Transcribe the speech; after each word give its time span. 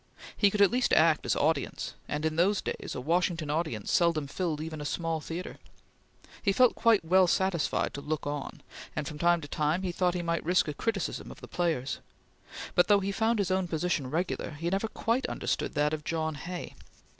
He 0.35 0.49
could 0.49 0.63
at 0.63 0.71
least 0.71 0.93
act 0.93 1.27
as 1.27 1.35
audience, 1.35 1.93
and, 2.07 2.25
in 2.25 2.35
those 2.35 2.59
days, 2.59 2.95
a 2.95 2.99
Washington 2.99 3.51
audience 3.51 3.91
seldom 3.91 4.25
filled 4.25 4.59
even 4.59 4.81
a 4.81 4.83
small 4.83 5.19
theatre. 5.21 5.59
He 6.41 6.51
felt 6.51 6.73
quite 6.73 7.05
well 7.05 7.27
satisfied 7.27 7.93
to 7.93 8.01
look 8.01 8.25
on, 8.25 8.63
and 8.95 9.07
from 9.07 9.19
time 9.19 9.41
to 9.41 9.47
time 9.47 9.83
he 9.83 9.91
thought 9.91 10.15
he 10.15 10.23
might 10.23 10.43
risk 10.43 10.67
a 10.67 10.73
criticism 10.73 11.29
of 11.29 11.39
the 11.39 11.47
players; 11.47 11.99
but 12.73 12.87
though 12.87 12.99
he 12.99 13.11
found 13.11 13.37
his 13.37 13.51
own 13.51 13.67
position 13.67 14.09
regular, 14.09 14.53
he 14.59 14.71
never 14.71 14.87
quite 14.87 15.27
understood 15.27 15.75
that 15.75 15.93
of 15.93 16.03
John 16.03 16.33
Hay. 16.33 16.73